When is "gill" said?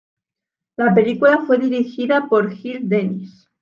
2.51-2.89